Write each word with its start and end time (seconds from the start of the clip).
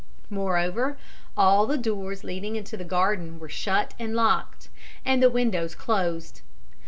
Moreover 0.31 0.97
all 1.37 1.67
the 1.67 1.77
doors 1.77 2.23
leading 2.23 2.55
into 2.55 2.75
the 2.75 2.83
garden 2.83 3.37
were 3.37 3.47
shut 3.49 3.93
and 3.99 4.15
locked, 4.15 4.67
and 5.05 5.21
the 5.21 5.29
windows 5.29 5.75
closed. 5.75 6.41